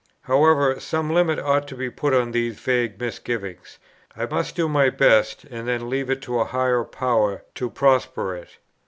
[0.21, 3.77] However, some limit ought to be put to these vague misgivings;
[4.17, 8.35] I must do my best and then leave it to a higher Power to prosper
[8.35, 8.57] it.